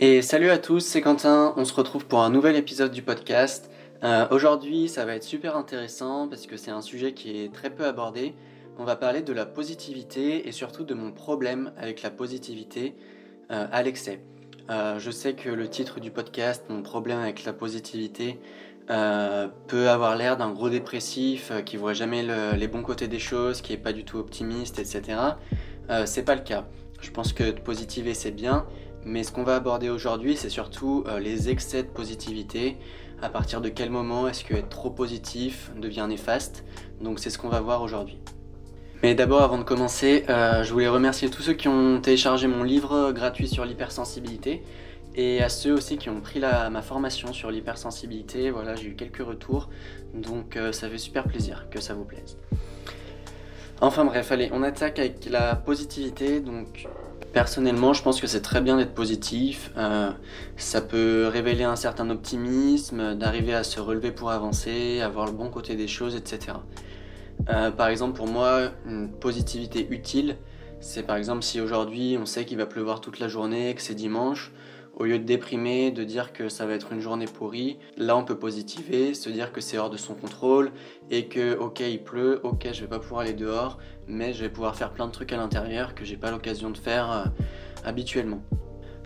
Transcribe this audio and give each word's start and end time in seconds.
Et 0.00 0.22
salut 0.22 0.50
à 0.50 0.58
tous, 0.58 0.80
c'est 0.80 1.00
Quentin, 1.00 1.54
on 1.56 1.64
se 1.64 1.72
retrouve 1.72 2.04
pour 2.06 2.20
un 2.22 2.30
nouvel 2.30 2.56
épisode 2.56 2.90
du 2.90 3.00
podcast. 3.00 3.70
Euh, 4.02 4.26
aujourd'hui 4.32 4.88
ça 4.88 5.04
va 5.04 5.14
être 5.14 5.22
super 5.22 5.56
intéressant 5.56 6.26
parce 6.26 6.48
que 6.48 6.56
c'est 6.56 6.72
un 6.72 6.80
sujet 6.80 7.12
qui 7.12 7.40
est 7.40 7.54
très 7.54 7.70
peu 7.70 7.84
abordé. 7.84 8.34
On 8.76 8.84
va 8.84 8.96
parler 8.96 9.22
de 9.22 9.32
la 9.32 9.46
positivité 9.46 10.48
et 10.48 10.50
surtout 10.50 10.82
de 10.82 10.94
mon 10.94 11.12
problème 11.12 11.70
avec 11.78 12.02
la 12.02 12.10
positivité 12.10 12.96
euh, 13.52 13.68
à 13.70 13.84
l'excès. 13.84 14.18
Euh, 14.68 14.98
je 14.98 15.12
sais 15.12 15.34
que 15.34 15.48
le 15.48 15.68
titre 15.68 16.00
du 16.00 16.10
podcast, 16.10 16.64
Mon 16.68 16.82
problème 16.82 17.20
avec 17.20 17.44
la 17.44 17.52
positivité, 17.52 18.40
peut 18.88 19.88
avoir 19.88 20.16
l'air 20.16 20.36
d'un 20.36 20.50
gros 20.50 20.70
dépressif 20.70 21.52
qui 21.64 21.76
voit 21.76 21.94
jamais 21.94 22.22
les 22.54 22.68
bons 22.68 22.82
côtés 22.82 23.08
des 23.08 23.20
choses, 23.20 23.62
qui 23.62 23.72
est 23.72 23.78
pas 23.78 23.94
du 23.94 24.04
tout 24.04 24.18
optimiste, 24.18 24.78
etc. 24.78 25.18
c'est 26.04 26.24
pas 26.24 26.34
le 26.34 26.42
cas. 26.42 26.66
Je 27.00 27.10
pense 27.10 27.32
que 27.32 27.44
de 27.44 27.60
positiver 27.60 28.12
c'est 28.12 28.30
bien, 28.30 28.66
mais 29.04 29.22
ce 29.22 29.32
qu'on 29.32 29.42
va 29.42 29.56
aborder 29.56 29.88
aujourd'hui, 29.88 30.36
c'est 30.36 30.48
surtout 30.48 31.04
euh, 31.06 31.18
les 31.18 31.50
excès 31.50 31.82
de 31.82 31.88
positivité. 31.88 32.76
À 33.22 33.28
partir 33.28 33.60
de 33.60 33.68
quel 33.68 33.90
moment 33.90 34.28
est-ce 34.28 34.44
que 34.44 34.54
être 34.54 34.68
trop 34.68 34.90
positif 34.90 35.70
devient 35.80 36.06
néfaste? 36.08 36.64
Donc 37.00 37.18
c'est 37.18 37.30
ce 37.30 37.38
qu'on 37.38 37.48
va 37.48 37.60
voir 37.60 37.82
aujourd'hui. 37.82 38.18
Mais 39.02 39.14
d'abord, 39.14 39.42
avant 39.42 39.58
de 39.58 39.64
commencer, 39.64 40.24
euh, 40.28 40.62
je 40.62 40.72
voulais 40.72 40.88
remercier 40.88 41.28
tous 41.30 41.42
ceux 41.42 41.52
qui 41.52 41.68
ont 41.68 42.00
téléchargé 42.00 42.46
mon 42.46 42.62
livre 42.62 43.12
gratuit 43.12 43.48
sur 43.48 43.64
l'hypersensibilité 43.64 44.62
et 45.14 45.42
à 45.42 45.48
ceux 45.48 45.72
aussi 45.72 45.96
qui 45.96 46.10
ont 46.10 46.20
pris 46.20 46.40
ma 46.40 46.82
formation 46.82 47.32
sur 47.32 47.50
l'hypersensibilité. 47.50 48.50
Voilà, 48.50 48.74
j'ai 48.74 48.88
eu 48.88 48.94
quelques 48.94 49.24
retours, 49.24 49.68
donc 50.14 50.56
euh, 50.56 50.72
ça 50.72 50.88
fait 50.88 50.98
super 50.98 51.24
plaisir 51.24 51.66
que 51.70 51.80
ça 51.80 51.94
vous 51.94 52.04
plaise. 52.04 52.36
Enfin 53.80 54.04
bref, 54.04 54.32
allez, 54.32 54.48
on 54.52 54.62
attaque 54.62 54.98
avec 54.98 55.28
la 55.30 55.56
positivité. 55.56 56.40
Donc 56.40 56.88
Personnellement, 57.34 57.92
je 57.92 58.02
pense 58.02 58.20
que 58.20 58.28
c'est 58.28 58.42
très 58.42 58.60
bien 58.60 58.76
d'être 58.76 58.94
positif. 58.94 59.72
Euh, 59.76 60.12
ça 60.56 60.80
peut 60.80 61.26
révéler 61.26 61.64
un 61.64 61.74
certain 61.74 62.08
optimisme, 62.10 63.16
d'arriver 63.16 63.54
à 63.54 63.64
se 63.64 63.80
relever 63.80 64.12
pour 64.12 64.30
avancer, 64.30 65.00
avoir 65.00 65.26
le 65.26 65.32
bon 65.32 65.50
côté 65.50 65.74
des 65.74 65.88
choses, 65.88 66.14
etc. 66.14 66.58
Euh, 67.48 67.72
par 67.72 67.88
exemple, 67.88 68.16
pour 68.16 68.28
moi, 68.28 68.70
une 68.86 69.10
positivité 69.10 69.84
utile, 69.90 70.36
c'est 70.78 71.02
par 71.02 71.16
exemple 71.16 71.42
si 71.42 71.60
aujourd'hui 71.60 72.16
on 72.20 72.24
sait 72.24 72.44
qu'il 72.44 72.56
va 72.56 72.66
pleuvoir 72.66 73.00
toute 73.00 73.18
la 73.18 73.26
journée, 73.26 73.74
que 73.74 73.82
c'est 73.82 73.96
dimanche, 73.96 74.52
au 74.96 75.04
lieu 75.04 75.18
de 75.18 75.24
déprimer, 75.24 75.90
de 75.90 76.04
dire 76.04 76.32
que 76.32 76.48
ça 76.48 76.66
va 76.66 76.74
être 76.74 76.92
une 76.92 77.00
journée 77.00 77.26
pourrie, 77.26 77.78
là 77.96 78.16
on 78.16 78.24
peut 78.24 78.38
positiver, 78.38 79.14
se 79.14 79.28
dire 79.28 79.52
que 79.52 79.60
c'est 79.60 79.78
hors 79.78 79.90
de 79.90 79.96
son 79.96 80.14
contrôle 80.14 80.70
et 81.10 81.26
que 81.26 81.56
ok 81.56 81.80
il 81.80 82.02
pleut, 82.02 82.40
ok 82.44 82.68
je 82.72 82.82
vais 82.82 82.88
pas 82.88 82.98
pouvoir 82.98 83.22
aller 83.22 83.32
dehors, 83.32 83.78
mais 84.06 84.32
je 84.32 84.42
vais 84.42 84.48
pouvoir 84.48 84.76
faire 84.76 84.92
plein 84.92 85.06
de 85.06 85.12
trucs 85.12 85.32
à 85.32 85.36
l'intérieur 85.36 85.94
que 85.94 86.04
j'ai 86.04 86.16
pas 86.16 86.30
l'occasion 86.30 86.70
de 86.70 86.78
faire 86.78 87.10
euh, 87.10 87.24
habituellement. 87.84 88.42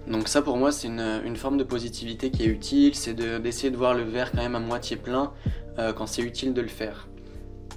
Donc 0.07 0.29
ça 0.29 0.43
pour 0.43 0.57
moi 0.57 0.73
c'est 0.73 0.89
une, 0.89 1.37
forme 1.37 1.57
de 1.57 1.65
positivité 1.65 2.31
qui 2.31 2.43
est 2.43 2.49
utile, 2.49 2.95
c'est 2.95 3.15
d'essayer 3.15 3.71
de, 3.71 3.77
voir 3.77 3.95
le 3.95 4.03
verre 4.03 4.33
quand 4.33 4.43
même 4.43 4.57
à 4.57 4.61
moitié 4.61 4.97
plein 4.97 5.33
euh, 5.79 5.93
quand 5.93 6.07
c'est 6.07 6.23
utile 6.23 6.53
de 6.53 6.61
le 6.61 6.69
faire. 6.69 7.09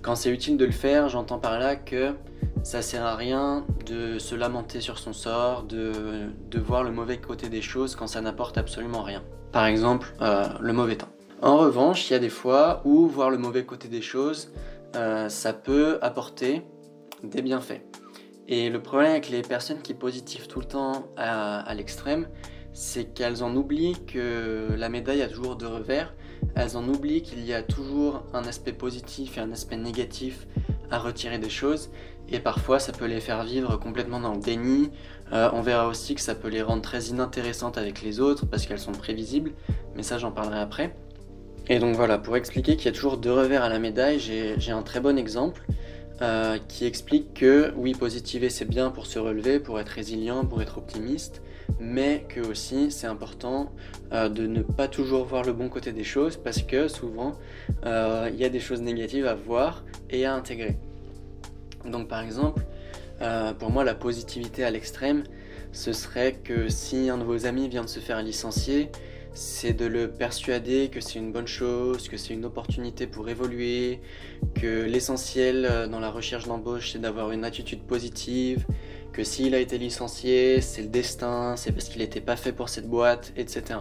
Quand 0.01 0.15
c'est 0.15 0.31
utile 0.31 0.57
de 0.57 0.65
le 0.65 0.71
faire, 0.71 1.09
j'entends 1.09 1.37
par 1.37 1.59
là 1.59 1.75
que 1.75 2.13
ça 2.63 2.81
sert 2.81 3.05
à 3.05 3.15
rien 3.15 3.65
de 3.85 4.19
se 4.19 4.35
lamenter 4.35 4.81
sur 4.81 4.99
son 4.99 5.13
sort, 5.13 5.63
de, 5.63 6.59
voir 6.59 6.83
le 6.83 6.91
mauvais 6.91 7.17
côté 7.17 7.49
des 7.49 7.61
choses 7.61 7.95
quand 7.95 8.07
ça 8.07 8.21
n'apporte 8.21 8.57
absolument 8.57 9.03
rien. 9.03 9.23
Par 9.51 9.65
exemple, 9.65 10.13
euh, 10.21 10.47
le 10.59 10.73
mauvais 10.73 10.95
temps. 10.95 11.09
En 11.41 11.57
revanche, 11.57 12.09
il 12.09 12.13
y 12.13 12.15
a 12.15 12.19
des 12.19 12.29
fois 12.29 12.81
où 12.85 13.07
voir 13.07 13.29
le 13.29 13.37
mauvais 13.37 13.65
côté 13.65 13.87
des 13.87 14.01
choses, 14.01 14.51
euh, 14.95 15.27
ça 15.27 15.53
peut 15.53 15.97
apporter 16.01 16.61
des 17.23 17.41
bienfaits. 17.41 17.81
Et 18.47 18.69
le 18.69 18.81
problème 18.81 19.11
avec 19.11 19.29
les 19.29 19.41
personnes 19.41 19.81
qui 19.81 19.93
positivent 19.93 20.47
tout 20.47 20.59
le 20.59 20.65
temps 20.65 21.07
à 21.17 21.73
l'extrême, 21.73 22.27
c'est 22.73 23.13
qu'elles 23.13 23.43
en 23.43 23.55
oublient 23.55 23.97
que 24.05 24.67
la 24.77 24.89
médaille 24.89 25.21
a 25.21 25.27
toujours 25.27 25.55
deux 25.55 25.67
revers, 25.67 26.13
elles 26.55 26.75
en 26.77 26.87
oublient 26.87 27.21
qu'il 27.21 27.45
y 27.45 27.53
a 27.53 27.63
toujours 27.63 28.23
un 28.33 28.43
aspect 28.43 28.73
positif 28.73 29.37
et 29.37 29.41
un 29.41 29.51
aspect 29.51 29.77
négatif 29.77 30.47
à 30.91 30.99
retirer 30.99 31.39
des 31.39 31.49
choses, 31.49 31.89
et 32.29 32.39
parfois 32.39 32.79
ça 32.79 32.91
peut 32.91 33.05
les 33.05 33.19
faire 33.19 33.43
vivre 33.43 33.77
complètement 33.77 34.19
dans 34.19 34.33
le 34.33 34.39
déni. 34.39 34.91
Euh, 35.33 35.49
on 35.53 35.61
verra 35.61 35.87
aussi 35.87 36.15
que 36.15 36.21
ça 36.21 36.35
peut 36.35 36.47
les 36.47 36.61
rendre 36.61 36.81
très 36.81 37.05
inintéressantes 37.05 37.77
avec 37.77 38.01
les 38.01 38.19
autres 38.19 38.45
parce 38.45 38.65
qu'elles 38.65 38.79
sont 38.79 38.91
prévisibles, 38.91 39.51
mais 39.95 40.03
ça 40.03 40.17
j'en 40.17 40.31
parlerai 40.31 40.59
après. 40.59 40.95
Et 41.69 41.79
donc 41.79 41.95
voilà, 41.95 42.17
pour 42.17 42.35
expliquer 42.35 42.75
qu'il 42.75 42.85
y 42.85 42.89
a 42.89 42.91
toujours 42.91 43.17
deux 43.17 43.31
revers 43.31 43.63
à 43.63 43.69
la 43.69 43.79
médaille, 43.79 44.19
j'ai 44.19 44.71
un 44.71 44.81
très 44.81 44.99
bon 44.99 45.17
exemple 45.17 45.65
euh, 46.21 46.57
qui 46.67 46.85
explique 46.85 47.33
que 47.33 47.73
oui, 47.75 47.93
positiver 47.93 48.49
c'est 48.49 48.65
bien 48.65 48.91
pour 48.91 49.05
se 49.05 49.19
relever, 49.19 49.59
pour 49.59 49.79
être 49.79 49.89
résilient, 49.89 50.45
pour 50.45 50.61
être 50.61 50.77
optimiste, 50.77 51.41
mais 51.79 52.25
que 52.27 52.41
aussi 52.41 52.91
c'est 52.91 53.07
important 53.07 53.71
euh, 54.11 54.27
de 54.27 54.47
ne 54.47 54.61
pas 54.61 54.87
toujours 54.87 55.25
voir 55.25 55.43
le 55.43 55.53
bon 55.53 55.69
côté 55.69 55.93
des 55.93 56.03
choses 56.03 56.35
parce 56.35 56.61
que 56.61 56.87
souvent 56.87 57.33
il 57.85 58.35
y 58.35 58.43
a 58.43 58.49
des 58.49 58.59
choses 58.59 58.81
négatives 58.81 59.25
à 59.25 59.33
voir 59.33 59.83
à 60.25 60.33
intégrer. 60.33 60.77
Donc 61.85 62.07
par 62.07 62.21
exemple, 62.21 62.63
euh, 63.21 63.53
pour 63.53 63.71
moi 63.71 63.83
la 63.83 63.95
positivité 63.95 64.63
à 64.63 64.71
l'extrême, 64.71 65.23
ce 65.71 65.93
serait 65.93 66.33
que 66.33 66.69
si 66.69 67.09
un 67.09 67.17
de 67.17 67.23
vos 67.23 67.45
amis 67.45 67.69
vient 67.69 67.83
de 67.83 67.89
se 67.89 67.99
faire 67.99 68.21
licencier, 68.21 68.91
c'est 69.33 69.73
de 69.73 69.85
le 69.85 70.11
persuader 70.11 70.89
que 70.89 70.99
c'est 70.99 71.17
une 71.17 71.31
bonne 71.31 71.47
chose, 71.47 72.09
que 72.09 72.17
c'est 72.17 72.33
une 72.33 72.43
opportunité 72.43 73.07
pour 73.07 73.29
évoluer, 73.29 74.01
que 74.55 74.83
l'essentiel 74.83 75.65
euh, 75.65 75.87
dans 75.87 75.99
la 75.99 76.11
recherche 76.11 76.45
d'embauche 76.45 76.91
c'est 76.91 76.99
d'avoir 76.99 77.31
une 77.31 77.45
attitude 77.45 77.81
positive, 77.81 78.65
que 79.13 79.23
s'il 79.23 79.55
a 79.55 79.59
été 79.59 79.77
licencié, 79.77 80.61
c'est 80.61 80.83
le 80.83 80.89
destin, 80.89 81.55
c'est 81.57 81.71
parce 81.71 81.89
qu'il 81.89 82.01
n'était 82.01 82.21
pas 82.21 82.35
fait 82.35 82.51
pour 82.51 82.69
cette 82.69 82.87
boîte, 82.87 83.33
etc. 83.35 83.79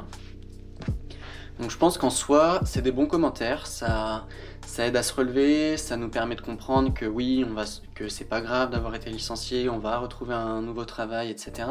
Donc 1.60 1.70
je 1.70 1.76
pense 1.76 1.98
qu'en 1.98 2.10
soi, 2.10 2.60
c'est 2.64 2.82
des 2.82 2.90
bons 2.90 3.06
commentaires, 3.06 3.66
ça, 3.66 4.26
ça 4.70 4.86
aide 4.86 4.94
à 4.94 5.02
se 5.02 5.12
relever, 5.12 5.76
ça 5.76 5.96
nous 5.96 6.08
permet 6.08 6.36
de 6.36 6.42
comprendre 6.42 6.94
que 6.94 7.04
oui, 7.04 7.44
on 7.44 7.54
va, 7.54 7.64
que 7.96 8.08
c'est 8.08 8.24
pas 8.24 8.40
grave 8.40 8.70
d'avoir 8.70 8.94
été 8.94 9.10
licencié, 9.10 9.68
on 9.68 9.80
va 9.80 9.98
retrouver 9.98 10.34
un 10.34 10.62
nouveau 10.62 10.84
travail, 10.84 11.28
etc. 11.28 11.68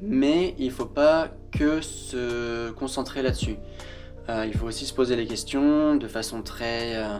Mais 0.00 0.54
il 0.58 0.70
faut 0.70 0.86
pas 0.86 1.28
que 1.52 1.82
se 1.82 2.70
concentrer 2.70 3.20
là-dessus. 3.20 3.56
Euh, 4.30 4.46
il 4.46 4.56
faut 4.56 4.66
aussi 4.66 4.86
se 4.86 4.94
poser 4.94 5.14
les 5.14 5.26
questions 5.26 5.94
de 5.94 6.08
façon 6.08 6.40
très 6.40 6.96
euh, 6.96 7.18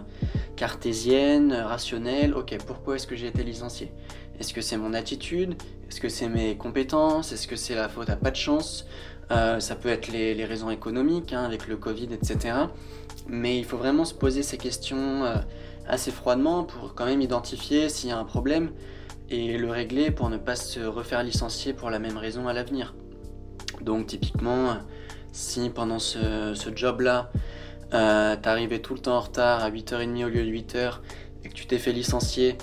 cartésienne, 0.57 1.53
rationnelle. 1.53 2.33
Ok, 2.33 2.57
pourquoi 2.67 2.97
est-ce 2.97 3.07
que 3.07 3.17
j'ai 3.17 3.27
été 3.27 3.45
licencié? 3.45 3.93
Est-ce 4.41 4.55
que 4.55 4.63
c'est 4.63 4.79
mon 4.79 4.95
attitude? 4.95 5.57
Est-ce 5.91 6.01
que 6.01 6.09
c'est 6.09 6.31
mes 6.31 6.57
compétences? 6.57 7.33
Est-ce 7.33 7.47
que 7.47 7.57
c'est 7.57 7.75
la 7.75 7.91
faute 7.91 8.09
à 8.09 8.17
pas 8.17 8.31
de 8.31 8.37
chance? 8.37 8.87
Euh, 9.31 9.61
ça 9.61 9.75
peut 9.75 9.89
être 9.89 10.09
les, 10.09 10.45
raisons 10.45 10.71
économiques, 10.71 11.33
hein, 11.33 11.45
avec 11.45 11.67
le 11.67 11.77
Covid, 11.77 12.09
etc. 12.13 12.55
Mais 13.29 13.59
il 13.59 13.65
faut 13.65 13.77
vraiment 13.77 14.05
se 14.05 14.15
poser 14.15 14.43
ces 14.43 14.57
questions 14.57 15.25
euh, 15.25 15.37
assez 15.89 16.11
froidement 16.11 16.65
pour 16.65 16.95
quand 16.95 17.07
même 17.07 17.21
identifier 17.21 17.89
s'il 17.89 18.11
y 18.11 18.13
a 18.13 18.19
un 18.19 18.25
problème 18.25 18.71
et 19.29 19.59
le 19.59 19.71
régler 19.71 20.11
pour 20.11 20.31
ne 20.31 20.37
pas 20.37 20.55
se 20.55 20.81
refaire 20.81 21.23
licencier 21.23 21.73
pour 21.73 21.91
la 21.91 21.99
même 21.99 22.17
raison 22.17 22.47
à 22.47 22.53
l'avenir. 22.53 22.95
Donc 23.81 24.07
typiquement, 24.07 24.77
si 25.33 25.69
pendant 25.71 25.99
ce, 25.99 26.55
job-là, 26.75 27.31
euh, 27.95 28.37
t'arrivais 28.37 28.79
tout 28.79 28.95
le 28.95 29.01
temps 29.01 29.17
en 29.17 29.21
retard 29.21 29.65
à 29.65 29.71
8h30 29.71 30.25
au 30.25 30.29
lieu 30.29 30.45
de 30.45 30.51
8h 30.51 30.99
et 31.45 31.49
que 31.49 31.55
tu 31.55 31.67
t'es 31.67 31.79
fait 31.79 31.93
licencier 31.93 32.57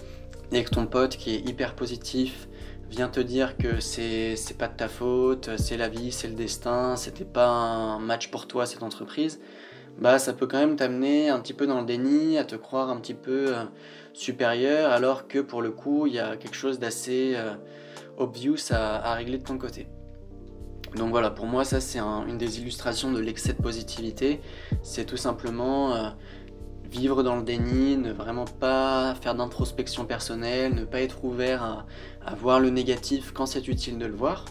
et 0.52 0.64
que 0.64 0.70
ton 0.70 0.86
pote 0.86 1.18
qui 1.18 1.36
est 1.36 1.50
hyper 1.50 1.76
positif 1.76 2.48
vient 2.94 3.10
te 3.10 3.20
dire 3.20 3.58
que 3.58 3.80
c'est 3.80 4.38
pas 4.58 4.68
de 4.68 4.78
ta 4.78 4.88
faute, 4.88 5.50
c'est 5.58 5.78
la 5.78 5.90
vie, 5.90 6.12
c'est 6.12 6.28
le 6.28 6.36
destin, 6.36 6.96
c'était 6.96 7.26
pas 7.26 7.48
un 7.48 7.98
match 7.98 8.30
pour 8.30 8.48
toi 8.48 8.68
cette 8.68 8.84
entreprise, 8.84 9.40
bah 9.98 10.20
ça 10.20 10.32
peut 10.32 10.46
quand 10.46 10.60
même 10.60 10.76
t'amener 10.76 11.30
un 11.30 11.40
petit 11.40 11.54
peu 11.54 11.66
dans 11.66 11.80
le 11.80 11.88
déni, 11.88 12.38
à 12.38 12.44
te 12.44 12.56
croire 12.56 12.90
un 12.90 12.98
petit 12.98 13.16
peu 13.16 13.56
euh, 13.56 13.64
supérieur, 14.14 14.92
alors 14.92 15.28
que 15.28 15.40
pour 15.40 15.64
le 15.64 15.72
coup 15.72 16.06
il 16.06 16.14
y 16.14 16.20
a 16.20 16.38
quelque 16.38 16.56
chose 16.56 16.78
d'assez 16.78 17.34
euh, 17.36 17.56
obvious 18.18 18.72
à, 18.72 19.16
régler 19.16 19.40
de 19.40 19.44
ton 19.44 19.58
côté. 19.58 19.88
Donc 20.96 21.10
voilà, 21.10 21.32
pour 21.32 21.48
moi 21.48 21.66
ça 21.66 21.82
c'est 21.82 22.00
une 22.00 22.38
des 22.38 22.60
illustrations 22.60 23.12
de 23.12 23.20
l'excès 23.20 23.54
de 23.54 23.62
positivité, 23.62 24.40
c'est 24.84 25.06
tout 25.06 25.18
simplement 25.18 25.96
euh, 25.96 26.10
vivre 26.94 27.24
dans 27.24 27.36
le 27.36 27.42
déni, 27.42 27.98
ne 27.98 28.12
vraiment 28.12 28.46
pas 28.46 29.16
faire 29.16 29.34
d'introspection 29.34 30.06
personnelle, 30.06 30.76
ne 30.76 30.86
pas 30.86 31.02
être 31.02 31.26
ouvert 31.26 31.64
à, 31.64 32.36
voir 32.36 32.60
le 32.60 32.70
négatif 32.70 33.32
quand 33.34 33.48
c'est 33.48 33.68
utile 33.68 33.98
de 33.98 34.06
le 34.06 34.14
voir. 34.14 34.46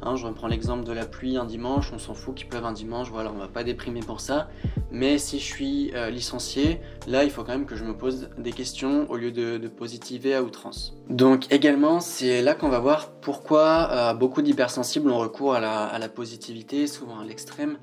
Hein, 0.00 0.14
je 0.14 0.24
reprends 0.24 0.46
l'exemple 0.46 0.84
de 0.84 0.92
la 0.92 1.06
pluie 1.06 1.36
un 1.36 1.44
dimanche, 1.44 1.90
on 1.92 1.98
s'en 1.98 2.14
fout 2.14 2.36
qu'il 2.36 2.46
pleuve 2.46 2.64
un 2.64 2.72
dimanche, 2.72 3.10
voilà, 3.10 3.32
on 3.34 3.38
va 3.38 3.48
pas 3.48 3.64
déprimer 3.64 3.98
pour 3.98 4.20
ça. 4.20 4.48
Mais 4.92 5.18
si 5.18 5.40
je 5.40 5.44
suis 5.44 5.90
euh, 5.94 6.08
licencié, 6.08 6.80
là 7.08 7.24
il 7.24 7.30
faut 7.30 7.42
quand 7.42 7.50
même 7.52 7.66
que 7.66 7.74
je 7.74 7.84
me 7.84 7.96
pose 7.96 8.28
des 8.38 8.52
questions 8.52 9.10
au 9.10 9.16
lieu 9.16 9.32
de, 9.32 9.58
positiver 9.66 10.36
à 10.36 10.42
outrance. 10.44 10.94
Donc 11.10 11.50
également, 11.52 11.98
c'est 11.98 12.42
là 12.42 12.54
qu'on 12.54 12.68
va 12.68 12.78
voir 12.78 13.10
pourquoi 13.10 13.88
euh, 13.90 14.14
beaucoup 14.14 14.40
d'hypersensibles 14.40 15.10
ont 15.10 15.18
recours 15.18 15.54
à 15.54 15.60
la, 15.60 15.86
à 15.86 15.98
la 15.98 16.08
positivité, 16.08 16.86
souvent 16.86 17.18
à 17.18 17.24
l'extrême 17.24 17.76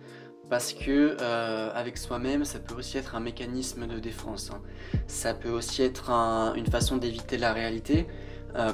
parce 0.49 0.73
que 0.73 1.17
euh, 1.19 1.71
avec 1.73 1.97
soi-même, 1.97 2.45
ça 2.45 2.59
peut 2.59 2.75
aussi 2.75 2.97
être 2.97 3.15
un 3.15 3.19
mécanisme 3.19 3.87
de 3.87 3.99
défense. 3.99 4.51
Hein. 4.53 4.61
Ça 5.07 5.33
peut 5.33 5.49
aussi 5.49 5.81
être 5.81 6.09
une 6.55 6.67
façon 6.67 6.97
d'éviter 6.97 7.37
la 7.37 7.53
réalité. 7.53 8.07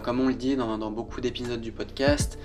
comme 0.03 0.19
on 0.19 0.27
le 0.27 0.35
dit 0.35 0.55
dans, 0.55 0.91
beaucoup 0.91 1.21
d'épisodes 1.21 1.61
du 1.61 1.71
podcast, 1.71 2.37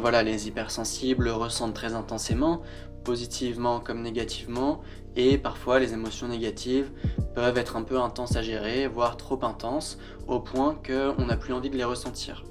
voilà, 0.00 0.22
les 0.22 0.46
hypersensibles 0.46 1.28
ressentent 1.30 1.74
très 1.74 1.94
intensément, 1.94 2.60
positivement 3.02 3.80
comme 3.80 4.02
négativement, 4.02 4.82
et 5.16 5.38
parfois 5.38 5.78
les 5.78 5.92
émotions 5.92 6.28
négatives 6.28 6.90
peuvent 7.34 7.58
être 7.58 7.76
un 7.76 7.82
peu 7.82 7.98
intenses 7.98 8.36
à 8.36 8.42
gérer, 8.42 8.86
voire 8.88 9.16
trop 9.16 9.42
intenses, 9.44 9.98
au 10.26 10.40
point 10.40 10.78
qu'on 10.86 11.24
n'a 11.24 11.36
plus 11.36 11.52
envie 11.52 11.70
de 11.70 11.76
les 11.76 11.84
ressentir. 11.84 12.44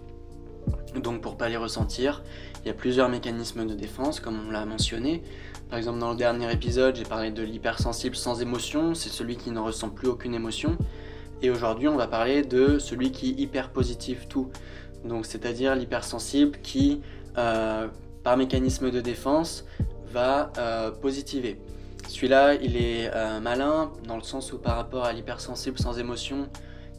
Donc 0.96 1.22
pour 1.22 1.38
pas 1.38 1.50
les 1.50 1.58
ressentir, 1.58 2.22
il 2.64 2.68
y 2.68 2.72
a 2.72 2.74
plusieurs 2.74 3.10
mécanismes 3.10 3.66
de 3.66 3.74
défense, 3.74 4.20
comme 4.20 4.40
on 4.48 4.52
l'a 4.52 4.66
mentionné. 4.66 5.24
Par 5.72 5.78
exemple, 5.78 6.00
dans 6.00 6.12
le 6.12 6.18
dernier 6.18 6.52
épisode, 6.52 6.98
j'ai 6.98 7.06
parlé 7.06 7.32
de 7.32 7.44
l'hypersensible 7.44 8.18
sans 8.18 8.42
émotion, 8.42 8.94
c'est 8.94 9.08
celui 9.08 9.38
qui 9.38 9.52
ne 9.52 9.60
ressent 9.60 9.88
plus 9.88 10.10
aucune 10.10 10.34
émotion. 10.34 10.78
Et 11.42 11.50
aujourd'hui, 11.50 11.88
on 11.88 11.96
va 11.96 12.08
parler 12.08 12.42
de 12.42 12.78
celui 12.78 13.14
qui 13.14 13.32
hyper 13.38 13.70
positif 13.70 14.28
tout. 14.28 14.50
Donc 15.06 15.26
c'est-à-dire 15.26 15.74
l'hypersensible 15.78 16.60
qui, 16.62 17.00
euh, 17.38 17.88
par 18.22 18.36
mécanisme 18.36 18.92
de 18.92 19.00
défense, 19.00 19.64
va 20.12 20.52
euh, 20.58 20.92
positiver. 20.92 21.58
Celui-là, 22.10 22.56
il 22.56 22.76
est 22.76 23.10
euh, 23.16 23.40
malin 23.40 23.94
dans 24.06 24.18
le 24.18 24.24
sens 24.24 24.52
où 24.52 24.58
par 24.58 24.76
rapport 24.76 25.06
à 25.06 25.14
l'hypersensible 25.14 25.80
sans 25.80 25.98
émotion, 25.98 26.50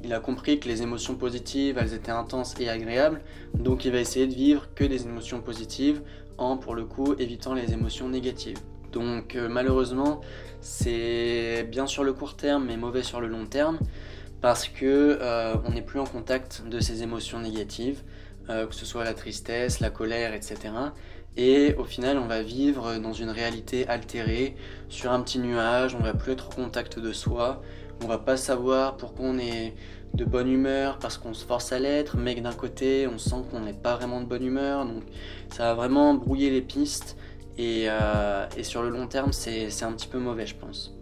il 0.02 0.14
a 0.14 0.18
compris 0.18 0.58
que 0.58 0.66
les 0.66 0.80
émotions 0.80 1.14
positives, 1.14 1.76
elles 1.78 1.92
étaient 1.92 2.10
intenses 2.10 2.54
et 2.58 2.70
agréables, 2.70 3.20
donc 3.52 3.84
il 3.84 3.92
va 3.92 3.98
essayer 3.98 4.26
de 4.26 4.34
vivre 4.34 4.68
que 4.74 4.82
des 4.82 5.04
émotions 5.04 5.42
positives 5.42 6.00
en, 6.38 6.56
pour 6.56 6.74
le 6.74 6.84
coup, 6.84 7.14
évitant 7.18 7.54
les 7.54 7.72
émotions 7.72 8.08
négatives. 8.08 8.58
Donc 8.92 9.34
euh, 9.34 9.48
malheureusement, 9.48 10.20
c'est 10.60 11.66
bien 11.70 11.86
sur 11.86 12.04
le 12.04 12.12
court 12.12 12.36
terme, 12.36 12.66
mais 12.66 12.76
mauvais 12.76 13.02
sur 13.02 13.20
le 13.20 13.26
long 13.26 13.46
terme, 13.46 13.78
parce 14.40 14.68
que 14.68 15.18
euh, 15.20 15.54
on 15.64 15.72
n'est 15.72 15.82
plus 15.82 15.98
en 15.98 16.04
contact 16.04 16.62
de 16.68 16.78
ces 16.78 17.02
émotions 17.02 17.40
négatives, 17.40 18.02
euh, 18.50 18.66
que 18.66 18.74
ce 18.74 18.84
soit 18.84 19.04
la 19.04 19.14
tristesse, 19.14 19.80
la 19.80 19.90
colère, 19.90 20.34
etc. 20.34 20.56
Et 21.36 21.74
au 21.78 21.84
final, 21.84 22.18
on 22.18 22.26
va 22.26 22.42
vivre 22.42 22.98
dans 22.98 23.14
une 23.14 23.30
réalité 23.30 23.88
altérée, 23.88 24.54
sur 24.90 25.10
un 25.12 25.20
petit 25.22 25.38
nuage, 25.38 25.94
on 25.94 26.02
va 26.02 26.12
plus 26.12 26.32
être 26.32 26.48
au 26.50 26.62
contact 26.62 26.98
de 26.98 27.12
soi, 27.12 27.62
on 28.02 28.06
va 28.06 28.18
pas 28.18 28.36
savoir 28.36 28.96
pourquoi 28.96 29.26
on 29.26 29.38
est 29.38 29.74
de 30.14 30.24
bonne 30.24 30.48
humeur 30.48 30.98
parce 30.98 31.16
qu'on 31.16 31.34
se 31.34 31.44
force 31.44 31.72
à 31.72 31.78
l'être, 31.78 32.16
mais 32.16 32.34
d'un 32.34 32.52
côté 32.52 33.06
on 33.06 33.18
sent 33.18 33.36
qu'on 33.50 33.60
n'est 33.60 33.72
pas 33.72 33.96
vraiment 33.96 34.20
de 34.20 34.26
bonne 34.26 34.44
humeur, 34.44 34.84
donc 34.84 35.02
ça 35.50 35.64
va 35.64 35.74
vraiment 35.74 36.14
brouiller 36.14 36.50
les 36.50 36.60
pistes 36.60 37.16
et, 37.58 37.88
euh, 37.88 38.46
sur 38.62 38.82
le 38.82 38.90
long 38.90 39.06
terme 39.06 39.32
c'est 39.32 39.82
un 39.82 39.92
petit 39.92 40.08
peu 40.08 40.18
mauvais 40.18 40.46
je 40.46 40.56
pense. 40.56 40.94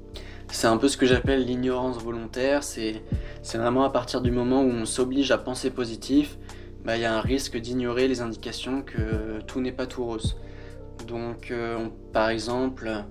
C'est 0.52 0.66
un 0.66 0.76
peu 0.76 0.88
ce 0.88 0.96
que 0.96 1.06
j'appelle 1.06 1.44
l'ignorance 1.44 1.98
volontaire, 1.98 2.62
c'est 2.62 3.02
vraiment 3.54 3.84
à 3.84 3.90
partir 3.90 4.20
du 4.20 4.30
moment 4.30 4.62
où 4.62 4.70
on 4.70 4.84
s'oblige 4.84 5.30
à 5.30 5.38
penser 5.38 5.70
positif, 5.70 6.38
bah, 6.84 6.96
il 6.96 7.02
y 7.02 7.04
a 7.04 7.14
un 7.14 7.20
risque 7.20 7.56
d'ignorer 7.56 8.08
les 8.08 8.20
indications 8.20 8.82
que 8.82 9.40
tout 9.46 9.60
n'est 9.60 9.72
pas 9.72 9.86
tout 9.86 10.04
rose. 10.04 10.36
Donc 11.06 11.50
euh, 11.50 11.86
par 12.12 12.30
exemple, 12.30 13.04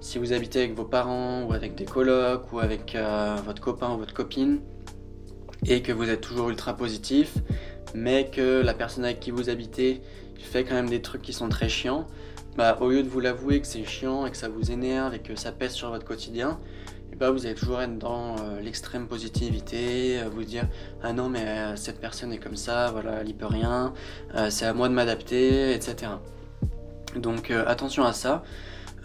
si 0.00 0.18
vous 0.18 0.32
habitez 0.32 0.60
avec 0.60 0.74
vos 0.74 0.84
parents 0.84 1.42
ou 1.42 1.52
avec 1.52 1.74
des 1.74 1.84
colocs 1.84 2.52
ou 2.52 2.60
avec 2.60 2.94
euh, 2.94 3.36
votre 3.44 3.60
copain 3.60 3.90
ou 3.92 3.98
votre 3.98 4.14
copine 4.14 4.60
et 5.66 5.82
que 5.82 5.92
vous 5.92 6.08
êtes 6.08 6.20
toujours 6.20 6.50
ultra 6.50 6.76
positif, 6.76 7.34
mais 7.94 8.30
que 8.30 8.62
la 8.62 8.74
personne 8.74 9.04
avec 9.04 9.18
qui 9.18 9.30
vous 9.30 9.50
habitez 9.50 10.00
fait 10.38 10.64
quand 10.64 10.74
même 10.74 10.88
des 10.88 11.02
trucs 11.02 11.22
qui 11.22 11.32
sont 11.32 11.48
très 11.48 11.68
chiants, 11.68 12.06
bah, 12.56 12.78
au 12.80 12.90
lieu 12.90 13.02
de 13.02 13.08
vous 13.08 13.18
l'avouer 13.18 13.60
que 13.60 13.66
c'est 13.66 13.84
chiant 13.84 14.24
et 14.24 14.30
que 14.30 14.36
ça 14.36 14.48
vous 14.48 14.70
énerve 14.70 15.14
et 15.14 15.18
que 15.18 15.34
ça 15.34 15.50
pèse 15.50 15.72
sur 15.72 15.90
votre 15.90 16.04
quotidien, 16.04 16.60
bah, 17.18 17.32
vous 17.32 17.46
allez 17.46 17.56
toujours 17.56 17.80
être 17.80 17.98
dans 17.98 18.36
euh, 18.36 18.60
l'extrême 18.60 19.08
positivité, 19.08 20.20
euh, 20.20 20.28
vous 20.28 20.44
dire 20.44 20.68
ah 21.02 21.12
non 21.12 21.28
mais 21.28 21.76
cette 21.76 22.00
personne 22.00 22.32
est 22.32 22.38
comme 22.38 22.56
ça, 22.56 22.92
voilà, 22.92 23.22
elle 23.22 23.28
y 23.28 23.34
peut 23.34 23.46
rien, 23.46 23.92
c'est 24.48 24.66
à 24.66 24.72
moi 24.72 24.88
de 24.88 24.94
m'adapter, 24.94 25.74
etc. 25.74 26.12
Donc 27.16 27.50
attention 27.50 28.04
à 28.04 28.12
ça. 28.12 28.44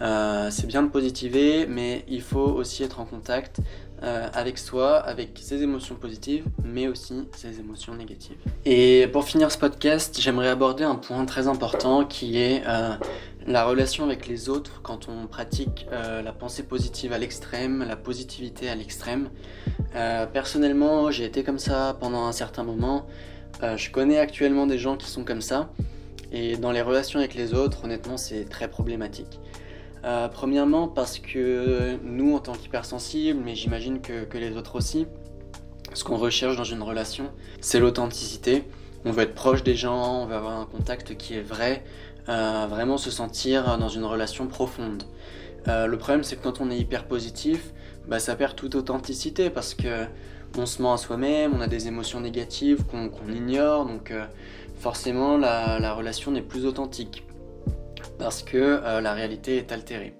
Euh, 0.00 0.48
c'est 0.50 0.66
bien 0.66 0.82
de 0.82 0.88
positiver, 0.88 1.66
mais 1.66 2.04
il 2.08 2.22
faut 2.22 2.38
aussi 2.38 2.82
être 2.82 3.00
en 3.00 3.04
contact 3.04 3.60
euh, 4.02 4.28
avec 4.34 4.58
soi, 4.58 4.96
avec 4.98 5.38
ses 5.40 5.62
émotions 5.62 5.94
positives, 5.94 6.44
mais 6.64 6.88
aussi 6.88 7.28
ses 7.36 7.60
émotions 7.60 7.94
négatives. 7.94 8.36
Et 8.64 9.08
pour 9.12 9.24
finir 9.24 9.50
ce 9.50 9.58
podcast, 9.58 10.18
j'aimerais 10.20 10.48
aborder 10.48 10.84
un 10.84 10.96
point 10.96 11.24
très 11.26 11.48
important 11.48 12.04
qui 12.04 12.38
est 12.38 12.62
euh, 12.66 12.94
la 13.46 13.64
relation 13.64 14.04
avec 14.04 14.26
les 14.26 14.48
autres 14.48 14.82
quand 14.82 15.08
on 15.08 15.26
pratique 15.26 15.86
la 15.92 16.32
pensée 16.32 16.62
positive 16.62 17.12
à 17.12 17.18
l'extrême, 17.18 17.84
la 17.86 17.96
positivité 17.96 18.70
à 18.70 18.74
l'extrême. 18.74 19.28
personnellement, 20.32 21.10
j'ai 21.10 21.24
été 21.24 21.44
comme 21.44 21.58
ça 21.58 21.94
pendant 22.00 22.24
un 22.24 22.32
certain 22.32 22.62
moment. 22.64 23.06
je 23.60 23.90
connais 23.90 24.18
actuellement 24.18 24.66
des 24.66 24.78
gens 24.78 24.96
qui 24.96 25.10
sont 25.10 25.24
comme 25.24 25.42
ça. 25.42 25.68
Et 26.32 26.56
dans 26.56 26.72
les 26.72 26.80
relations 26.80 27.18
avec 27.18 27.34
les 27.34 27.52
autres, 27.52 27.84
honnêtement, 27.84 28.16
c'est 28.16 28.46
très 28.46 28.68
problématique. 28.68 29.38
Euh, 30.04 30.28
premièrement 30.28 30.86
parce 30.86 31.18
que 31.18 31.96
nous, 32.02 32.34
en 32.34 32.38
tant 32.38 32.52
qu'hypersensibles, 32.52 33.40
mais 33.42 33.54
j'imagine 33.54 34.02
que, 34.02 34.36
les 34.36 34.56
autres 34.56 34.76
aussi, 34.76 35.06
ce 35.94 36.04
qu'on 36.04 36.18
recherche 36.18 36.56
dans 36.56 36.64
une 36.64 36.82
relation, 36.82 37.30
c'est 37.60 37.80
l'authenticité. 37.80 38.64
On 39.06 39.12
veut 39.12 39.22
être 39.22 39.34
proche 39.34 39.62
des 39.62 39.74
gens, 39.74 40.22
on 40.22 40.26
veut 40.26 40.34
avoir 40.34 40.60
un 40.60 40.66
contact 40.66 41.16
qui 41.16 41.34
est 41.34 41.40
vrai, 41.40 41.84
euh, 42.28 42.66
vraiment 42.68 42.98
se 42.98 43.10
sentir 43.10 43.78
dans 43.78 43.88
une 43.88 44.04
relation 44.04 44.46
profonde. 44.46 45.04
Euh, 45.68 45.86
le 45.86 45.96
problème, 45.96 46.22
c'est 46.22 46.36
que 46.36 46.42
quand 46.42 46.60
on 46.60 46.70
est 46.70 46.78
hyper 46.78 47.06
positif, 47.06 47.72
bah, 48.06 48.18
ça 48.18 48.36
perd 48.36 48.56
toute 48.56 48.74
authenticité 48.74 49.48
parce 49.48 49.72
que 49.72 50.04
on 50.56 50.66
se 50.66 50.82
ment 50.82 50.92
à 50.92 50.98
soi-même, 50.98 51.52
on 51.54 51.60
a 51.60 51.66
des 51.66 51.88
émotions 51.88 52.20
négatives 52.20 52.84
qu'on 52.84 53.10
ignore, 53.28 53.86
donc 53.86 54.12
forcément 54.78 55.36
la 55.36 55.92
relation 55.94 56.30
n'est 56.30 56.42
plus 56.42 56.64
authentique 56.64 57.24
parce 58.18 58.42
que 58.42 58.56
euh, 58.56 59.00
la 59.00 59.12
réalité 59.12 59.56
est 59.56 59.72
altérée. 59.72 60.14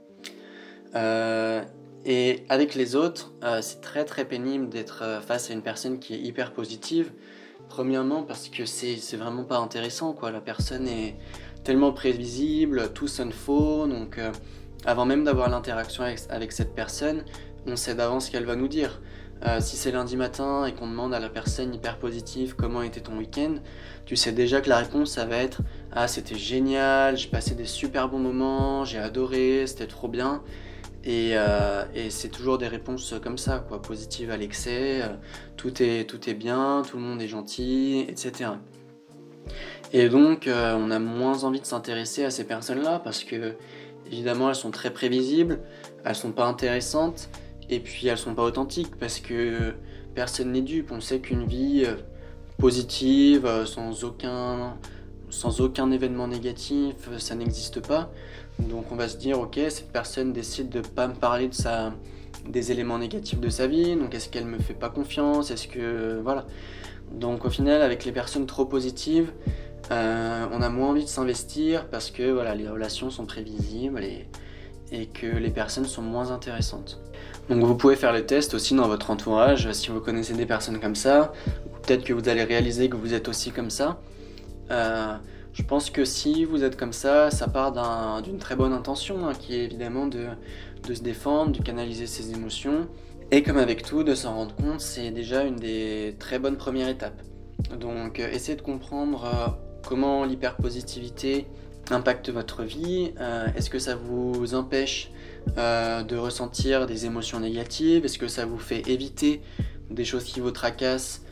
Euh, 0.95 1.63
et 2.05 2.45
avec 2.49 2.75
les 2.75 2.97
autres, 2.97 3.33
euh, 3.43 3.61
c'est 3.63 3.81
très 3.81 4.05
très 4.05 4.25
pénible 4.25 4.69
d'être 4.69 5.21
face 5.27 5.51
à 5.51 5.55
une 5.55 5.63
personne 5.63 5.99
qui 5.99 6.15
est 6.15 6.21
hyper 6.21 6.53
positive. 6.53 7.13
Premièrement 7.69 8.23
parce 8.23 8.49
que 8.49 8.67
c'est 8.67 9.17
vraiment 9.17 9.45
pas 9.45 9.59
intéressant, 9.59 10.13
quoi. 10.13 10.31
La 10.31 10.41
personne 10.41 10.87
est 10.87 11.17
tellement 11.65 11.93
prévisible, 11.93 12.93
tout 12.93 13.09
sonne 13.09 13.33
faux, 13.33 13.87
donc 13.87 14.21
avant 14.85 15.07
même 15.07 15.25
d'avoir 15.25 15.49
l'interaction 15.49 16.05
avec, 16.29 16.53
cette 16.53 16.75
personne, 16.75 17.25
on 17.67 17.75
sait 17.75 17.95
d'avance 17.95 18.27
ce 18.27 18.31
qu'elle 18.31 18.45
va 18.45 18.55
nous 18.55 18.69
dire. 18.69 19.01
Euh, 19.47 19.61
si 19.61 19.77
c'est 19.77 19.91
lundi 19.91 20.17
matin 20.17 20.65
et 20.65 20.73
qu'on 20.73 20.89
demande 20.89 21.13
à 21.13 21.21
la 21.21 21.29
personne 21.29 21.75
hyper 21.75 21.99
positive 21.99 22.55
comment 22.57 22.81
était 22.81 23.01
ton 23.01 23.19
week-end, 23.19 23.57
tu 24.07 24.17
sais 24.17 24.33
déjà 24.33 24.63
que 24.63 24.71
la 24.71 24.79
réponse 24.79 25.13
ça 25.13 25.27
va 25.27 25.37
être 25.37 25.61
Ah, 25.93 26.09
c'était 26.09 26.39
génial, 26.39 27.19
j'ai 27.19 27.29
passé 27.29 27.55
des 27.55 27.67
super 27.67 28.09
bons 28.09 28.21
moments, 28.21 28.85
j'ai 28.85 28.99
adoré, 28.99 29.67
c'était 29.67 29.87
trop 29.87 30.09
bien. 30.09 30.43
Et, 31.05 31.37
euh, 31.37 31.85
c'est 32.09 32.31
toujours 32.31 32.57
des 32.57 32.69
réponses 32.69 33.15
comme 33.23 33.37
ça, 33.37 33.59
quoi, 33.59 33.83
positives 33.83 34.31
à 34.31 34.39
l'excès, 34.39 35.03
euh, 35.03 35.09
tout, 35.59 35.83
est, 35.83 36.09
tout 36.09 36.31
est 36.31 36.35
bien, 36.35 36.83
tout 36.89 36.97
le 36.97 37.03
monde 37.03 37.21
est 37.21 37.29
gentil, 37.29 38.07
etc. 38.09 38.53
Et 39.93 40.09
donc, 40.09 40.49
on 40.49 40.91
a 40.91 40.99
moins 40.99 41.45
envie 41.45 41.61
de 41.61 41.67
s'intéresser 41.67 42.25
à 42.25 42.31
ces 42.31 42.45
personnes-là 42.45 43.01
parce 43.05 43.23
que, 43.23 43.53
évidemment, 44.07 44.49
elles 44.49 44.55
sont 44.55 44.71
très 44.71 44.91
prévisibles, 44.91 45.61
elles 46.05 46.15
sont 46.17 46.33
pas 46.33 46.47
intéressantes 46.47 47.29
et 47.71 47.81
puis 47.81 48.07
elles 48.09 48.19
sont 48.19 48.35
pas 48.35 48.43
authentiques 48.43 48.97
parce 48.97 49.21
que 49.21 49.75
personne 50.15 50.53
n'est 50.53 50.63
dupe. 50.63 50.93
On 50.93 51.01
sait 51.01 51.21
qu'une 51.21 51.47
vie 51.47 51.85
euh, 51.87 51.97
positive, 52.59 53.47
euh, 53.47 53.67
sans 53.67 54.05
aucun, 54.05 54.77
sans 55.31 55.61
aucun 55.61 55.91
événement 55.91 56.29
négatif, 56.29 56.95
euh, 57.11 57.19
ça 57.19 57.35
n'existe 57.35 57.81
pas. 57.87 58.11
Donc 58.59 58.93
on 58.93 58.97
va 58.97 59.09
se 59.09 59.17
dire, 59.17 59.41
ok, 59.41 59.59
cette 59.69 59.91
personne 59.91 60.33
décide 60.33 60.69
de 60.69 60.81
pas 60.81 61.09
me 61.09 61.15
parler 61.15 61.49
de 61.49 61.55
sa, 61.55 61.93
des 62.49 62.71
éléments 62.71 62.99
négatifs 62.99 63.41
de 63.41 63.49
sa 63.49 63.67
vie. 63.67 63.97
Donc 63.97 64.15
est-ce 64.15 64.29
qu'elle 64.29 64.47
me 64.47 64.59
fait 64.59 64.75
pas 64.75 64.91
confiance 64.91 65.51
Est-ce 65.51 65.69
que 65.69 66.21
voilà. 66.23 66.47
Donc 67.13 67.45
au 67.45 67.51
final, 67.51 67.83
avec 67.83 68.05
les 68.05 68.13
personnes 68.13 68.47
trop 68.47 68.65
positives, 68.65 69.33
on 69.91 70.63
a 70.63 70.69
moins 70.71 70.91
envie 70.91 71.05
de 71.05 71.09
s'investir 71.09 71.89
parce 71.89 72.11
que 72.11 72.31
voilà, 72.31 72.55
les 72.55 72.67
relations 72.69 73.11
sont 73.11 73.27
prévisibles 73.27 74.03
et, 74.03 74.27
et 74.91 75.07
que 75.07 75.27
les 75.27 75.51
personnes 75.51 75.85
sont 75.85 76.03
moins 76.03 76.31
intéressantes. 76.31 77.01
Donc 77.49 77.63
vous 77.63 77.75
pouvez 77.75 77.97
faire 77.97 78.13
le 78.13 78.25
test 78.25 78.55
aussi 78.55 78.75
dans 78.75 78.89
votre 78.89 79.11
entourage 79.11 79.71
si 79.73 79.91
vous 79.91 80.01
connaissez 80.01 80.33
des 80.35 80.47
personnes 80.47 80.81
comme 80.81 80.95
ça, 80.95 81.33
peut-être 81.83 82.05
que 82.05 82.13
vous 82.13 82.29
allez 82.29 82.45
réaliser 82.45 82.89
que 82.89 82.97
vous 82.97 83.13
êtes 83.13 83.29
aussi 83.29 83.51
comme 83.51 83.71
ça. 83.71 84.01
Euh, 84.71 85.15
je 85.53 85.63
pense 85.63 85.91
que 85.91 86.05
si 86.05 86.45
vous 86.45 86.65
êtes 86.65 86.77
comme 86.77 86.95
ça, 86.95 87.31
ça 87.31 87.47
part 87.47 87.73
d'une 88.23 88.39
très 88.39 88.57
bonne 88.57 88.73
intention, 88.73 89.29
hein, 89.29 89.33
qui 89.39 89.55
est 89.55 89.65
évidemment 89.65 90.07
de, 90.07 90.27
se 90.93 91.03
défendre, 91.03 91.53
de 91.53 91.63
canaliser 91.63 92.07
ses 92.07 92.33
émotions. 92.33 92.89
Et 93.31 93.43
comme 93.43 93.59
avec 93.59 93.83
tout, 93.83 94.05
de 94.05 94.15
s'en 94.15 94.35
rendre 94.35 94.55
compte, 94.55 94.81
c'est 94.81 95.11
déjà 95.11 95.45
une 95.45 95.57
des 95.57 96.17
très 96.19 96.39
bonnes 96.39 96.57
premières 96.57 96.89
étapes. 96.89 97.21
Donc 97.79 98.21
euh, 98.21 98.29
essayez 98.33 98.57
de 98.57 98.63
comprendre 98.63 99.25
euh, 99.25 99.49
comment 99.87 100.25
l'hyperpositivité 100.25 101.47
impacte 101.91 102.31
votre 102.31 102.63
vie 102.63 103.13
Est-ce 103.55 103.69
que 103.69 103.79
ça 103.79 103.95
vous 103.95 104.55
empêche 104.55 105.11
euh, 105.59 106.03
de 106.03 106.17
ressentir 106.17 106.87
des 106.87 107.07
émotions 107.07 107.41
négatives? 107.41 108.05
Est-ce 108.05 108.19
que 108.19 108.29
ça 108.29 108.47
vous 108.47 108.59
fait 108.59 108.89
éviter 108.89 109.43
des 109.91 110.05
choses 110.05 110.25
qui 110.25 110.41
vous 110.41 110.51
tracassent 110.51 111.23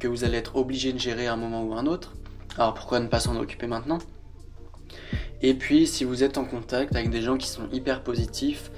que 0.00 0.08
vous 0.08 0.24
allez 0.24 0.38
être 0.38 0.56
obligé 0.56 0.92
de 0.92 0.98
gérer 0.98 1.28
à 1.28 1.34
un 1.34 1.36
moment 1.36 1.62
ou 1.62 1.74
un 1.74 1.86
autre? 1.86 2.14
Alors 2.56 2.74
pourquoi 2.74 2.98
ne 2.98 3.06
pas 3.06 3.20
s'en 3.20 3.36
occuper 3.36 3.68
maintenant? 3.68 3.98
Et 5.40 5.54
puis 5.54 5.86
si 5.86 6.02
vous 6.02 6.24
êtes 6.24 6.36
en 6.36 6.44
contact 6.44 6.96
avec 6.96 7.10
des 7.10 7.22
gens 7.22 7.36
qui 7.36 7.46
sont 7.46 7.68
hyper 7.70 8.02
positifs, 8.02 8.72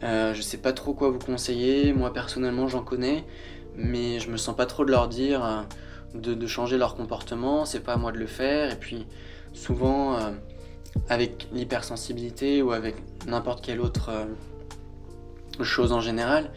je 0.00 0.32
je 0.34 0.40
sais 0.40 0.56
pas 0.56 0.72
trop 0.72 0.94
quoi 0.94 1.10
vous 1.10 1.18
conseiller, 1.18 1.92
moi 1.92 2.12
personnellement 2.14 2.68
j'en 2.68 2.82
connais, 2.82 3.24
mais 3.76 4.18
je 4.18 4.30
me 4.30 4.38
sens 4.38 4.56
pas 4.56 4.64
trop 4.64 4.86
de 4.86 4.90
leur 4.90 5.08
dire 5.08 5.66
de, 6.14 6.46
changer 6.46 6.78
leur 6.78 6.96
comportement, 6.96 7.64
c'est 7.64 7.80
pas 7.80 7.94
à 7.94 7.96
moi 7.96 8.12
de 8.12 8.18
le 8.18 8.26
faire. 8.26 8.72
Et 8.72 8.76
puis 8.76 9.06
souvent, 9.52 10.14
euh, 10.14 10.30
avec 11.08 11.48
l'hypersensibilité 11.52 12.62
ou 12.62 12.72
avec 12.72 12.96
n'importe 13.26 13.64
quelle 13.64 13.80
autre 13.80 14.10
euh, 14.10 15.64
chose 15.64 15.92
en 15.92 16.00
général, 16.00 16.50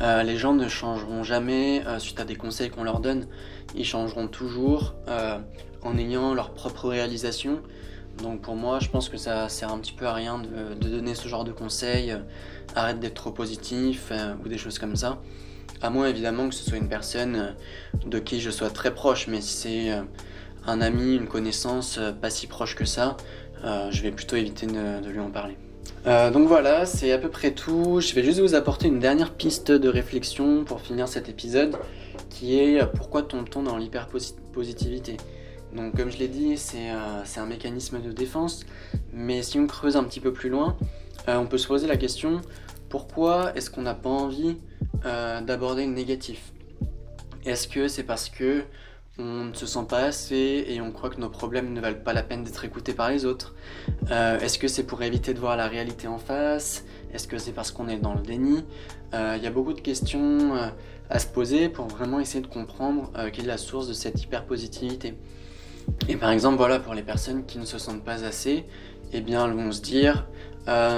euh, 0.00 0.22
les 0.22 0.36
gens 0.36 0.54
ne 0.54 0.68
changeront 0.68 1.22
jamais 1.22 1.82
suite 1.98 2.20
à 2.20 2.24
des 2.24 2.36
conseils 2.36 2.70
qu'on 2.70 2.84
leur 2.84 3.00
donne. 3.00 3.26
Ils 3.74 3.84
changeront 3.84 4.28
toujours 4.28 4.94
en 5.82 5.98
ayant 5.98 6.34
leur 6.34 6.52
propre 6.52 6.88
réalisation. 6.88 7.60
Donc 8.22 8.40
pour 8.40 8.56
moi, 8.56 8.78
je 8.80 8.88
pense 8.88 9.08
que 9.08 9.18
ça 9.18 9.48
sert 9.48 9.70
un 9.70 9.78
petit 9.78 9.92
peu 9.92 10.06
à 10.06 10.14
rien 10.14 10.38
de, 10.38 10.74
de 10.74 10.88
donner 10.88 11.14
ce 11.14 11.28
genre 11.28 11.44
de 11.44 11.52
conseils. 11.52 12.14
arrête 12.74 12.98
d'être 12.98 13.14
trop 13.14 13.30
positif 13.30 14.12
ou 14.44 14.48
des 14.48 14.58
choses 14.58 14.78
comme 14.78 14.96
ça. 14.96 15.20
À 15.82 15.90
moins 15.90 16.08
évidemment 16.08 16.48
que 16.48 16.54
ce 16.54 16.64
soit 16.64 16.78
une 16.78 16.88
personne 16.88 17.36
euh, 17.36 17.50
de 18.06 18.18
qui 18.18 18.40
je 18.40 18.50
sois 18.50 18.70
très 18.70 18.94
proche, 18.94 19.26
mais 19.28 19.40
si 19.40 19.54
c'est 19.54 19.92
euh, 19.92 20.02
un 20.66 20.80
ami, 20.80 21.14
une 21.16 21.26
connaissance 21.26 21.98
euh, 21.98 22.12
pas 22.12 22.30
si 22.30 22.46
proche 22.46 22.74
que 22.74 22.86
ça, 22.86 23.16
je 23.64 24.02
vais 24.02 24.10
plutôt 24.10 24.36
éviter 24.36 24.66
de, 24.66 25.08
lui 25.08 25.20
en 25.20 25.30
parler. 25.30 25.56
donc 26.04 26.48
voilà, 26.48 26.86
c'est 26.86 27.12
à 27.12 27.18
peu 27.18 27.28
près 27.28 27.52
tout. 27.52 28.00
Je 28.00 28.14
vais 28.14 28.22
juste 28.22 28.40
vous 28.40 28.54
apporter 28.54 28.88
une 28.88 29.00
dernière 29.00 29.32
piste 29.32 29.72
de 29.72 29.88
réflexion 29.88 30.64
pour 30.64 30.80
finir 30.80 31.08
cet 31.08 31.28
épisode, 31.28 31.76
qui 32.30 32.58
est 32.58 32.86
pourquoi 32.94 33.22
tombe-t-on 33.22 33.62
dans 33.62 33.76
l'hyperpositivité? 33.76 35.16
Donc 35.74 35.96
comme 35.96 36.10
je 36.10 36.18
l'ai 36.18 36.28
dit, 36.28 36.56
c'est 36.56 36.88
un 36.88 37.46
mécanisme 37.46 38.00
de 38.00 38.12
défense, 38.12 38.66
mais 39.12 39.42
si 39.42 39.58
on 39.58 39.66
creuse 39.66 39.96
un 39.96 40.04
petit 40.04 40.20
peu 40.20 40.32
plus 40.32 40.48
loin, 40.48 40.76
on 41.26 41.46
peut 41.46 41.58
se 41.58 41.66
poser 41.66 41.86
la 41.86 41.96
question 41.96 42.40
pourquoi 42.88 43.54
est-ce 43.56 43.70
qu'on 43.70 43.82
n'a 43.82 43.94
pas 43.94 44.10
envie 44.10 44.56
euh, 45.04 45.40
d'aborder 45.40 45.86
le 45.86 45.92
négatif? 45.92 46.52
Est-ce 47.44 47.68
que 47.68 47.88
c'est 47.88 48.04
parce 48.04 48.28
que 48.28 48.62
on 49.18 49.44
ne 49.44 49.54
se 49.54 49.66
sent 49.66 49.86
pas 49.88 50.00
assez 50.00 50.64
et 50.68 50.80
on 50.80 50.92
croit 50.92 51.08
que 51.08 51.20
nos 51.20 51.30
problèmes 51.30 51.72
ne 51.72 51.80
valent 51.80 52.02
pas 52.04 52.12
la 52.12 52.22
peine 52.22 52.44
d'être 52.44 52.64
écoutés 52.64 52.92
par 52.92 53.10
les 53.10 53.24
autres 53.24 53.54
euh, 54.10 54.38
Est-ce 54.40 54.58
que 54.58 54.68
c'est 54.68 54.82
pour 54.84 55.02
éviter 55.02 55.32
de 55.32 55.38
voir 55.38 55.56
la 55.56 55.68
réalité 55.68 56.06
en 56.06 56.18
face? 56.18 56.84
Est-ce 57.12 57.26
que 57.26 57.38
c'est 57.38 57.52
parce 57.52 57.70
qu'on 57.70 57.88
est 57.88 57.96
dans 57.96 58.14
le 58.14 58.20
déni? 58.20 58.64
Euh, 59.14 59.34
Il 59.38 59.42
y 59.42 59.46
a 59.46 59.50
beaucoup 59.50 59.72
de 59.72 59.80
questions 59.80 60.52
à 61.08 61.18
se 61.18 61.26
poser 61.26 61.68
pour 61.68 61.86
vraiment 61.86 62.20
essayer 62.20 62.42
de 62.42 62.46
comprendre 62.46 63.10
quelle 63.32 63.44
est 63.44 63.48
la 63.48 63.58
source 63.58 63.88
de 63.88 63.94
cette 63.94 64.22
hyper-positivité. 64.22 65.14
Et 66.08 66.16
par 66.16 66.30
exemple, 66.30 66.56
voilà, 66.56 66.78
pour 66.78 66.94
les 66.94 67.02
personnes 67.02 67.46
qui 67.46 67.58
ne 67.58 67.64
se 67.64 67.78
sentent 67.78 68.04
pas 68.04 68.24
assez, 68.24 68.66
eh 69.12 69.20
bien, 69.20 69.46
elles 69.46 69.54
vont 69.54 69.72
se 69.72 69.80
dire 69.80 70.26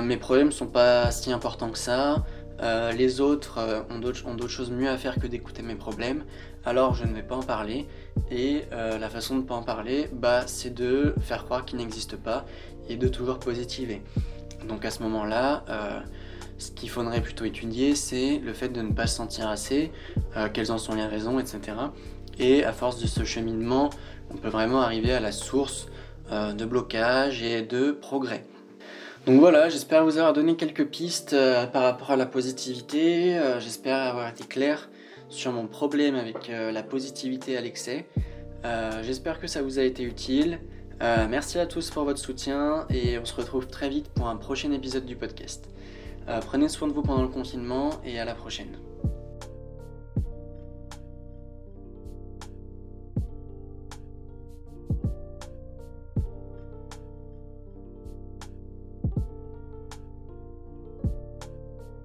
mes 0.02 0.16
problèmes 0.16 0.46
ne 0.46 0.52
sont 0.52 0.66
pas 0.66 1.10
si 1.10 1.30
importants 1.30 1.70
que 1.70 1.78
ça, 1.78 2.24
euh, 2.60 2.90
les 2.92 3.20
autres 3.20 3.58
euh, 3.58 3.82
ont 3.90 3.98
d'autres 4.00 4.48
choses 4.48 4.70
mieux 4.70 4.88
à 4.88 4.96
faire 4.96 5.16
que 5.16 5.26
d'écouter 5.26 5.62
mes 5.62 5.76
problèmes, 5.76 6.24
alors 6.64 6.94
je 6.94 7.04
ne 7.04 7.14
vais 7.14 7.22
pas 7.22 7.36
en 7.36 7.42
parler. 7.42 7.86
Et 8.30 8.64
euh, 8.72 8.98
la 8.98 9.08
façon 9.08 9.36
de 9.36 9.40
ne 9.40 9.46
pas 9.46 9.54
en 9.54 9.62
parler, 9.62 10.08
bah, 10.12 10.42
c'est 10.46 10.74
de 10.74 11.14
faire 11.20 11.44
croire 11.44 11.64
qu'ils 11.64 11.78
n'existent 11.78 12.16
pas 12.22 12.44
et 12.88 12.96
de 12.96 13.08
toujours 13.08 13.38
positiver. 13.38 14.02
Donc 14.68 14.84
à 14.84 14.90
ce 14.90 15.02
moment-là, 15.02 15.62
ce 16.58 16.72
qu'il 16.72 16.90
faudrait 16.90 17.20
plutôt 17.20 17.44
étudier, 17.44 17.94
c'est 17.94 18.38
le 18.38 18.52
fait 18.52 18.70
de 18.70 18.82
ne 18.82 18.92
pas 18.92 19.06
se 19.06 19.14
sentir 19.14 19.48
assez, 19.48 19.92
quelles 20.52 20.72
en 20.72 20.78
sont 20.78 20.94
les 20.94 21.04
raisons, 21.04 21.38
etc. 21.38 21.60
Et 22.40 22.64
à 22.64 22.72
force 22.72 22.98
de 22.98 23.06
ce 23.06 23.24
cheminement, 23.24 23.90
on 24.30 24.36
peut 24.36 24.48
vraiment 24.48 24.80
arriver 24.80 25.12
à 25.12 25.20
la 25.20 25.32
source 25.32 25.86
de 26.32 26.64
blocage 26.64 27.42
et 27.42 27.62
de 27.62 27.92
progrès. 27.92 28.44
Donc 29.28 29.40
voilà, 29.40 29.68
j'espère 29.68 30.04
vous 30.04 30.16
avoir 30.16 30.32
donné 30.32 30.56
quelques 30.56 30.86
pistes 30.86 31.34
euh, 31.34 31.66
par 31.66 31.82
rapport 31.82 32.12
à 32.12 32.16
la 32.16 32.24
positivité. 32.24 33.36
Euh, 33.36 33.60
j'espère 33.60 33.98
avoir 33.98 34.26
été 34.26 34.44
clair 34.44 34.88
sur 35.28 35.52
mon 35.52 35.66
problème 35.66 36.14
avec 36.14 36.50
euh, 36.50 36.70
la 36.72 36.82
positivité 36.82 37.56
à 37.56 37.60
l'excès. 37.60 38.06
j'espère 39.02 39.40
que 39.40 39.46
ça 39.46 39.62
vous 39.62 39.78
a 39.78 39.82
été 39.82 40.02
utile. 40.02 40.58
merci 41.00 41.58
à 41.58 41.66
tous 41.66 41.90
pour 41.90 42.04
votre 42.04 42.18
soutien 42.18 42.86
et 42.90 43.18
on 43.18 43.24
se 43.24 43.34
retrouve 43.34 43.66
très 43.66 43.88
vite 43.88 44.08
pour 44.08 44.28
un 44.28 44.36
prochain 44.36 44.72
épisode 44.72 45.06
du 45.06 45.16
podcast. 45.16 45.68
prenez 46.46 46.68
soin 46.68 46.88
de 46.88 46.92
vous 46.92 47.02
pendant 47.02 47.22
le 47.22 47.28
confinement 47.28 47.90
et 48.04 48.18
à 48.18 48.24
la 48.24 48.34
prochaine. 48.34 48.87